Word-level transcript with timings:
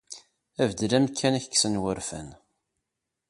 Beddel 0.67 0.91
amkan 0.97 1.33
ad 1.37 1.37
ak-kksen 1.41 1.79
wurfan. 1.81 2.29